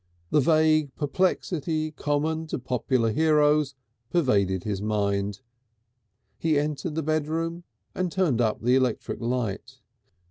The 0.31 0.39
vague 0.39 0.95
perplexity 0.95 1.91
common 1.91 2.47
to 2.47 2.57
popular 2.57 3.11
heroes 3.11 3.75
pervaded 4.09 4.63
his 4.63 4.81
mind. 4.81 5.41
He 6.39 6.57
entered 6.57 6.95
the 6.95 7.03
bedroom 7.03 7.65
and 7.93 8.11
turned 8.11 8.41
up 8.41 8.61
the 8.63 8.75
electric 8.75 9.21
light. 9.21 9.77